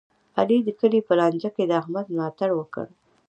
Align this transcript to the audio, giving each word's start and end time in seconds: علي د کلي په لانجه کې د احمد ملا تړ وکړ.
علي 0.39 0.57
د 0.63 0.69
کلي 0.79 0.99
په 1.07 1.13
لانجه 1.19 1.49
کې 1.55 1.63
د 1.67 1.71
احمد 1.81 2.05
ملا 2.13 2.27
تړ 2.39 2.49
وکړ. 2.55 2.85